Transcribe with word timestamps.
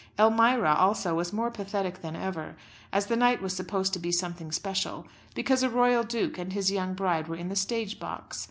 Elmira 0.17 0.73
also 0.73 1.13
was 1.13 1.31
more 1.31 1.51
pathetic 1.51 2.01
than 2.01 2.15
ever, 2.15 2.55
as 2.91 3.05
the 3.05 3.15
night 3.15 3.39
was 3.39 3.55
supposed 3.55 3.93
to 3.93 3.99
be 3.99 4.11
something 4.11 4.51
special, 4.51 5.05
because 5.35 5.61
a 5.61 5.69
royal 5.69 6.01
duke 6.01 6.39
and 6.39 6.53
his 6.53 6.71
young 6.71 6.95
bride 6.95 7.27
were 7.27 7.35
in 7.35 7.49
the 7.49 7.55
stage 7.55 7.99
box. 7.99 8.39